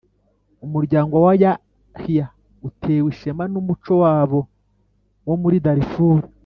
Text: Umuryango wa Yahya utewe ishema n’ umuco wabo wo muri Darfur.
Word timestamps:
Umuryango 0.65 1.15
wa 1.25 1.33
Yahya 1.43 2.25
utewe 2.67 3.07
ishema 3.13 3.43
n’ 3.51 3.53
umuco 3.61 3.93
wabo 4.03 4.39
wo 5.27 5.35
muri 5.41 5.57
Darfur. 5.65 6.19